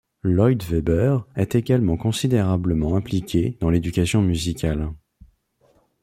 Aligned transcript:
Lloyd 0.23 0.63
Webber 0.71 1.19
est 1.35 1.53
également 1.53 1.95
considérablement 1.95 2.95
impliqué 2.97 3.59
dans 3.61 3.69
l'éducation 3.69 4.23
musicale. 4.23 4.91